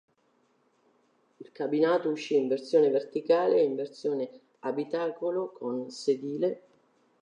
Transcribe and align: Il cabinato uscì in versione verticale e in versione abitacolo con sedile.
Il 1.41 1.51
cabinato 1.51 2.09
uscì 2.09 2.35
in 2.35 2.47
versione 2.47 2.89
verticale 2.89 3.57
e 3.59 3.65
in 3.65 3.75
versione 3.75 4.31
abitacolo 4.61 5.51
con 5.51 5.91
sedile. 5.91 6.61